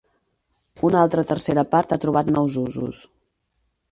Una 0.89 1.03
altra 1.07 1.25
tercera 1.33 1.65
part 1.75 1.95
ha 1.95 1.99
trobat 2.07 2.33
nous 2.37 2.57
usos. 2.65 3.05